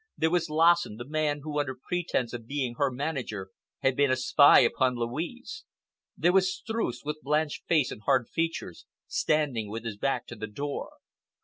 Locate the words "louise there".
4.95-6.33